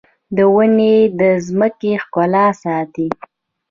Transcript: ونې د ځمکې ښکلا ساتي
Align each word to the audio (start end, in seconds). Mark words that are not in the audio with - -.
ونې 0.53 0.95
د 1.19 1.21
ځمکې 1.47 1.91
ښکلا 2.03 2.45
ساتي 2.61 3.07